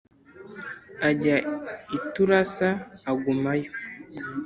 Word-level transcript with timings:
ajya 1.09 1.35
i 1.97 1.99
Tirusa 2.11 2.69
agumayo 3.09 3.71